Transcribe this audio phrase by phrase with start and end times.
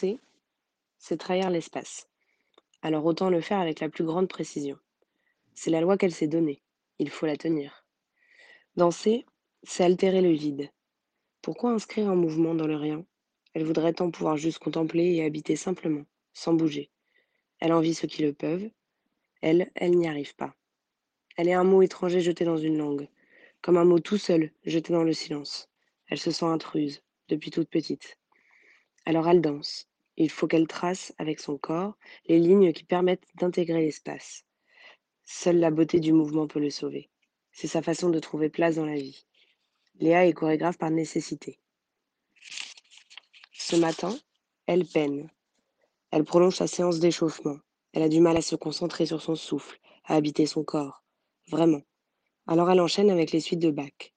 [0.00, 0.18] Danser,
[0.96, 2.08] c'est trahir l'espace.
[2.80, 4.78] Alors autant le faire avec la plus grande précision.
[5.52, 6.62] C'est la loi qu'elle s'est donnée.
[6.98, 7.84] Il faut la tenir.
[8.76, 9.26] Danser,
[9.62, 10.70] c'est altérer le vide.
[11.42, 13.04] Pourquoi inscrire un mouvement dans le rien?
[13.52, 16.90] Elle voudrait tant pouvoir juste contempler et habiter simplement, sans bouger.
[17.58, 18.70] Elle envie ceux qui le peuvent.
[19.42, 20.54] Elle, elle n'y arrive pas.
[21.36, 23.06] Elle est un mot étranger jeté dans une langue,
[23.60, 25.68] comme un mot tout seul jeté dans le silence.
[26.06, 28.16] Elle se sent intruse, depuis toute petite.
[29.04, 29.89] Alors elle danse.
[30.22, 31.94] Il faut qu'elle trace avec son corps
[32.28, 34.44] les lignes qui permettent d'intégrer l'espace.
[35.24, 37.08] Seule la beauté du mouvement peut le sauver.
[37.52, 39.24] C'est sa façon de trouver place dans la vie.
[39.98, 41.58] Léa est chorégraphe par nécessité.
[43.54, 44.14] Ce matin,
[44.66, 45.30] elle peine.
[46.10, 47.56] Elle prolonge sa séance d'échauffement.
[47.94, 51.02] Elle a du mal à se concentrer sur son souffle, à habiter son corps.
[51.48, 51.80] Vraiment.
[52.46, 54.12] Alors elle enchaîne avec les suites de Bach.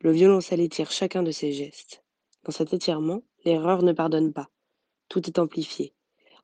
[0.00, 2.02] Le violoncelle étire chacun de ses gestes.
[2.44, 4.48] Dans cet étirement, l'erreur ne pardonne pas.
[5.10, 5.92] Tout est amplifié.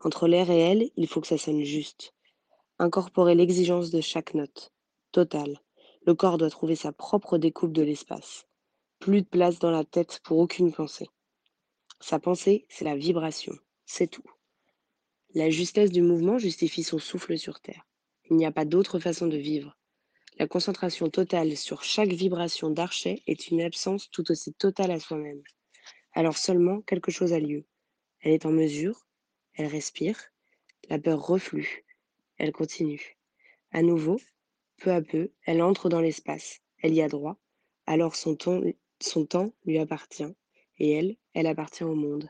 [0.00, 2.12] Entre l'air et elle, il faut que ça sonne juste.
[2.80, 4.72] Incorporer l'exigence de chaque note.
[5.12, 5.60] Total.
[6.04, 8.48] Le corps doit trouver sa propre découpe de l'espace.
[8.98, 11.08] Plus de place dans la tête pour aucune pensée.
[12.00, 13.54] Sa pensée, c'est la vibration.
[13.84, 14.28] C'est tout.
[15.32, 17.86] La justesse du mouvement justifie son souffle sur terre.
[18.30, 19.78] Il n'y a pas d'autre façon de vivre.
[20.40, 25.42] La concentration totale sur chaque vibration d'archet est une absence tout aussi totale à soi-même.
[26.14, 27.64] Alors seulement quelque chose a lieu.
[28.26, 29.06] Elle est en mesure,
[29.54, 30.20] elle respire,
[30.88, 31.84] la peur reflue,
[32.38, 33.16] elle continue.
[33.70, 34.20] À nouveau,
[34.78, 37.38] peu à peu, elle entre dans l'espace, elle y a droit,
[37.86, 40.34] alors son, temps lui appartient,
[40.78, 42.28] et elle, elle appartient au monde.